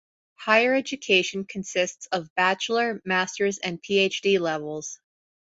[0.39, 4.99] Higher education consists of bachelor, masters, and PhD levels.